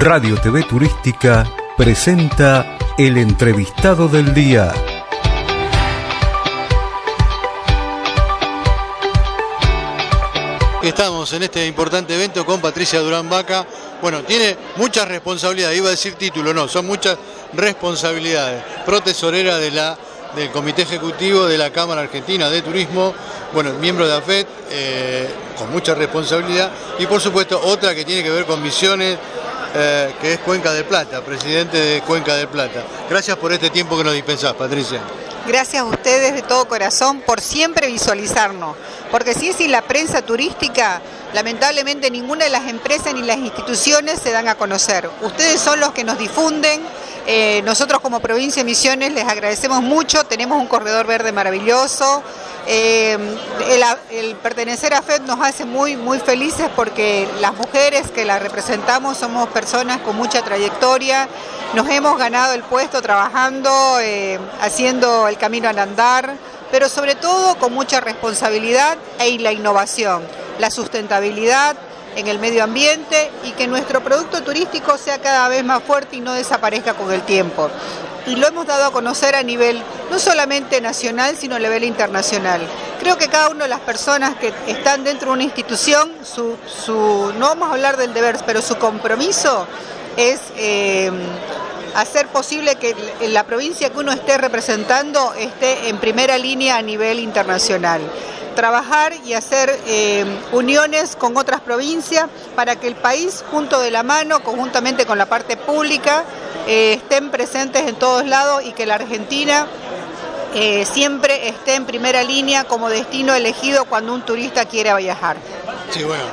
[0.00, 1.44] Radio TV Turística
[1.76, 4.72] presenta el entrevistado del día.
[10.80, 13.66] Estamos en este importante evento con Patricia Durán Vaca.
[14.00, 17.18] Bueno, tiene muchas responsabilidades, iba a decir título, no, son muchas
[17.54, 18.62] responsabilidades.
[18.86, 19.98] Protesorera de la,
[20.36, 23.14] del Comité Ejecutivo de la Cámara Argentina de Turismo,
[23.52, 28.30] bueno, miembro de AFET, eh, con mucha responsabilidad, y por supuesto otra que tiene que
[28.30, 29.18] ver con misiones,
[29.74, 32.82] eh, que es Cuenca del Plata, presidente de Cuenca del Plata.
[33.08, 35.00] Gracias por este tiempo que nos dispensás, Patricia.
[35.46, 38.76] Gracias a ustedes de todo corazón por siempre visualizarnos,
[39.10, 41.00] porque si es sin la prensa turística,
[41.32, 45.08] lamentablemente ninguna de las empresas ni las instituciones se dan a conocer.
[45.22, 46.82] Ustedes son los que nos difunden,
[47.26, 52.22] eh, nosotros como provincia de Misiones les agradecemos mucho, tenemos un corredor verde maravilloso,
[52.70, 53.16] eh,
[54.10, 59.16] el, pertenecer a FED nos hace muy, muy felices porque las mujeres que la representamos
[59.16, 61.28] somos personas con mucha trayectoria,
[61.72, 63.70] nos hemos ganado el puesto trabajando,
[64.02, 66.34] eh, haciendo el camino al andar,
[66.70, 70.22] pero sobre todo con mucha responsabilidad e la innovación,
[70.58, 71.74] la sustentabilidad
[72.16, 76.20] en el medio ambiente y que nuestro producto turístico sea cada vez más fuerte y
[76.20, 77.70] no desaparezca con el tiempo
[78.28, 82.60] y lo hemos dado a conocer a nivel no solamente nacional, sino a nivel internacional.
[83.00, 86.56] Creo que cada una de las personas que están dentro de una institución, su,
[87.38, 89.66] no vamos a hablar del deber, pero su compromiso
[90.16, 91.10] es eh,
[91.94, 92.94] hacer posible que
[93.28, 98.02] la provincia que uno esté representando esté en primera línea a nivel internacional
[98.58, 102.26] trabajar y hacer eh, uniones con otras provincias
[102.56, 106.24] para que el país, junto de la mano, conjuntamente con la parte pública,
[106.66, 109.68] eh, estén presentes en todos lados y que la Argentina
[110.56, 115.36] eh, siempre esté en primera línea como destino elegido cuando un turista quiere viajar.
[115.92, 116.24] Sí, bueno,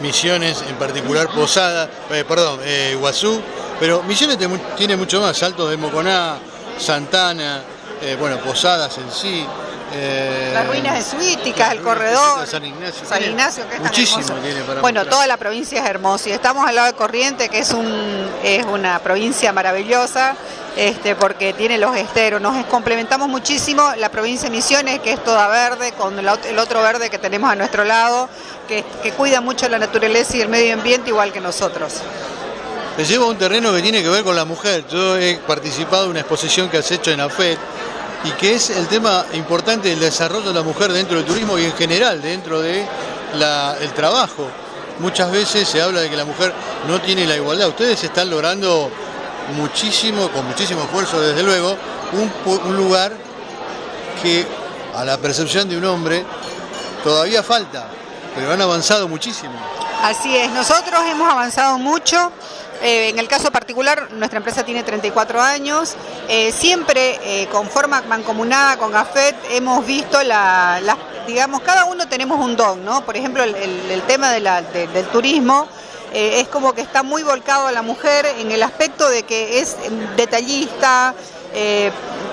[0.00, 1.88] Misiones, en particular Posada,
[2.26, 2.58] perdón,
[2.90, 3.40] Iguazú,
[3.78, 4.38] pero Misiones
[4.76, 6.36] tiene mucho más, Salto de Moconá,
[6.80, 7.62] Santana,
[8.18, 9.46] bueno, Posadas en sí,
[9.92, 14.80] eh, las ruinas jesuíticas, el corredor, San Ignacio, San Ignacio que es muchísimo tiene para
[14.80, 18.28] Bueno, toda la provincia es hermosa y estamos al lado de Corriente, que es un
[18.44, 20.36] es una provincia maravillosa,
[20.76, 22.40] este porque tiene los esteros.
[22.40, 27.10] Nos complementamos muchísimo la provincia de Misiones, que es toda verde, con el otro verde
[27.10, 28.28] que tenemos a nuestro lado,
[28.68, 31.94] que, que cuida mucho la naturaleza y el medio ambiente igual que nosotros.
[32.96, 34.84] Te llevo a un terreno que tiene que ver con la mujer.
[34.88, 37.58] Yo he participado en una exposición que has hecho en AFET
[38.24, 41.64] y que es el tema importante del desarrollo de la mujer dentro del turismo y
[41.64, 42.84] en general dentro del
[43.80, 44.48] el trabajo.
[44.98, 46.52] Muchas veces se habla de que la mujer
[46.86, 47.68] no tiene la igualdad.
[47.68, 48.90] Ustedes están logrando
[49.56, 51.76] muchísimo, con muchísimo esfuerzo desde luego,
[52.12, 53.12] un, un lugar
[54.22, 54.46] que
[54.94, 56.24] a la percepción de un hombre
[57.02, 57.86] todavía falta,
[58.34, 59.54] pero han avanzado muchísimo.
[60.02, 62.32] Así es, nosotros hemos avanzado mucho.
[62.82, 65.96] Eh, en el caso particular, nuestra empresa tiene 34 años.
[66.28, 70.80] Eh, siempre eh, con forma mancomunada con GAFET hemos visto la,
[71.26, 73.04] digamos, cada uno tenemos un don, ¿no?
[73.04, 75.68] Por ejemplo, el, tema del turismo.
[76.12, 79.76] es como que está muy volcado a la mujer en el aspecto de que es
[80.16, 81.14] detallista,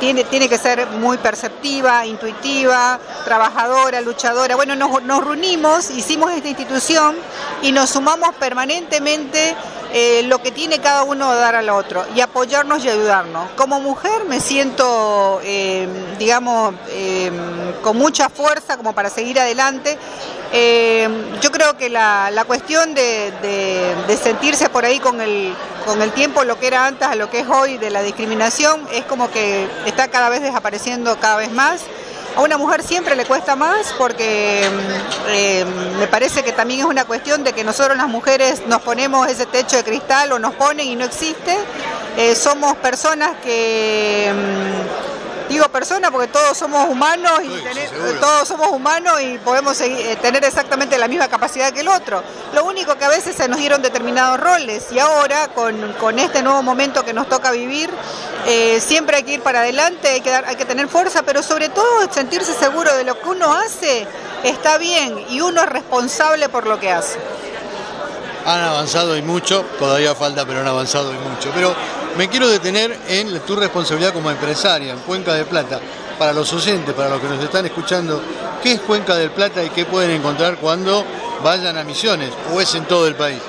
[0.00, 4.56] tiene, tiene que ser muy perceptiva, intuitiva, trabajadora, luchadora.
[4.56, 7.16] Bueno, nos reunimos, hicimos esta institución
[7.62, 9.56] y nos sumamos permanentemente
[9.98, 13.48] eh, lo que tiene cada uno de dar al otro y apoyarnos y ayudarnos.
[13.56, 17.32] Como mujer me siento, eh, digamos, eh,
[17.80, 19.96] con mucha fuerza como para seguir adelante.
[21.40, 23.32] yo creo que la, cuestión de,
[24.06, 25.54] de, sentirse por ahí con el,
[25.86, 28.86] con el tiempo, lo que era antes a lo que es hoy de la discriminación,
[28.92, 31.80] es como que está cada vez desapareciendo cada vez más.
[32.36, 35.64] A una mujer siempre le cuesta más porque mm, eh,
[35.98, 39.46] me parece que también es una cuestión de que nosotros las mujeres nos ponemos ese
[39.46, 41.56] techo de cristal o nos ponen y no existe.
[42.18, 44.30] Eh, somos personas que...
[45.48, 50.98] Digo persona porque todos somos humanos y todos somos humanos y podemos eh, tener exactamente
[50.98, 52.22] la misma capacidad que el otro.
[52.52, 56.62] Lo único que a veces se nos dieron determinados roles y ahora con, este nuevo
[56.62, 57.90] momento que nos toca vivir,
[58.46, 61.42] eh, siempre hay que ir para adelante, hay que, dar, hay que tener fuerza, pero
[61.42, 64.06] sobre todo sentirse seguro de lo que uno hace
[64.42, 67.18] está bien y uno es responsable por lo que hace.
[68.46, 71.50] Han avanzado y mucho, todavía falta, pero han avanzado y mucho.
[71.52, 71.74] Pero
[72.16, 75.80] me quiero detener en tu responsabilidad como empresaria en Cuenca de Plata.
[76.18, 78.22] Para los oyentes, para los que nos están escuchando,
[78.62, 81.04] ¿qué es Cuenca del Plata y qué pueden encontrar cuando
[81.44, 83.40] vayan a Misiones o es en todo el país?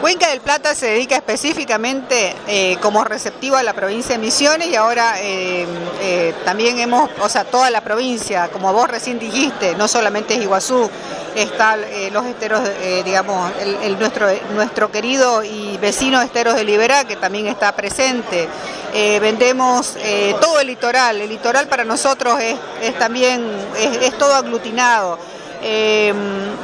[0.00, 4.76] Cuenca del Plata se dedica específicamente eh, como receptivo a la provincia de Misiones y
[4.76, 5.66] ahora eh,
[6.00, 10.42] eh, también hemos, o sea, toda la provincia, como vos recién dijiste, no solamente es
[10.42, 10.88] Iguazú,
[11.34, 17.04] están eh, los esteros, eh, digamos, el, nuestro, nuestro querido y vecino Esteros de Liberá,
[17.04, 18.48] que también está presente.
[18.92, 19.96] vendemos
[20.40, 23.44] todo el litoral, el litoral para nosotros es, también,
[23.78, 25.18] es, todo aglutinado.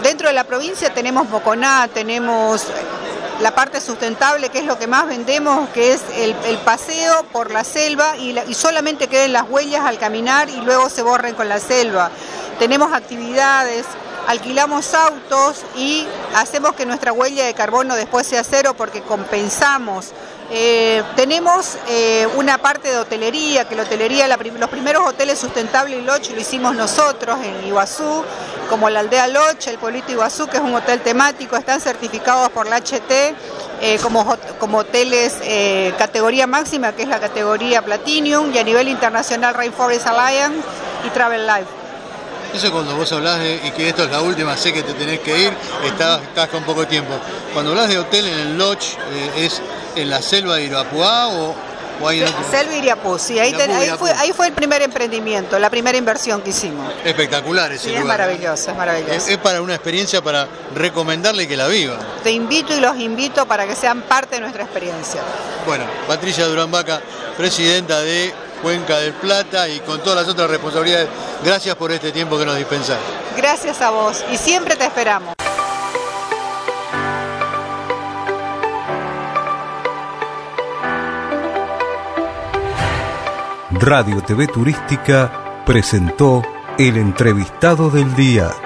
[0.03, 2.67] dentro de la provincia tenemos Moconá, tenemos
[3.41, 6.35] la parte sustentable, que es lo que más vendemos, que es el,
[6.65, 11.03] paseo por la selva y, y, solamente queden las huellas al caminar y luego se
[11.03, 12.11] borren con la selva.
[12.59, 13.85] Tenemos actividades,
[14.27, 20.13] alquilamos autos y hacemos que nuestra huella de carbono después sea cero porque compensamos.
[20.51, 26.35] Eh, tenemos eh, una parte de hotelería, que la hotelería, los primeros hoteles sustentables Loche
[26.35, 28.23] lo hicimos nosotros en Iguazú,
[28.71, 32.69] como la aldea Loche, el pueblito Iguazú, que es un hotel temático, están certificados por
[32.69, 33.35] la HT
[33.81, 35.35] eh, como, como hoteles
[35.99, 40.61] categoría máxima, que es la categoría Platinum, y a nivel internacional Rainforest Alliance
[41.05, 41.86] y Travel Life.
[42.55, 45.21] Eso cuando vos hablas de, y que esto es la última, sé que te tenés
[45.21, 45.53] que ir,
[45.85, 46.21] estás,
[46.51, 47.13] con poco tiempo.
[47.53, 49.61] Cuando hablas de hotel en el lodge, eh, ¿es
[49.95, 51.55] en la selva de Irapuá o,
[52.01, 52.21] o hay
[52.51, 53.55] Selva de Irapuá, sí, ahí,
[54.35, 56.93] fue, el primer emprendimiento, la primera inversión que hicimos.
[57.05, 59.31] Espectacular ese sí, es maravilloso, es maravilloso.
[59.31, 61.99] Es, para una experiencia para recomendarle que la viva.
[62.23, 65.23] Te invito y los invito para que sean parte de nuestra experiencia.
[65.67, 67.01] Bueno, Patricia Durán Vaca,
[67.37, 68.33] presidenta de
[68.63, 71.09] Cuenca del Plata y con todas las otras responsabilidades.
[71.45, 72.99] Gracias por este tiempo que nos dispensás.
[73.37, 75.35] Gracias a vos y siempre te esperamos.
[83.81, 86.43] Radio TV Turística presentó
[86.79, 88.66] el entrevistado del día.